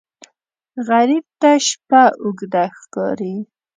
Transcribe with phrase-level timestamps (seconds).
[0.87, 3.35] غریب ته شپه اوږده ښکاري